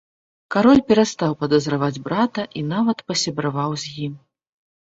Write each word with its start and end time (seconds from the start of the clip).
Кароль 0.53 0.79
перастаў 0.87 1.35
падазраваць 1.43 1.99
брата 2.07 2.47
і 2.61 2.65
нават 2.73 2.97
пасябраваў 3.13 3.77
з 3.83 3.93
ім. 4.09 4.13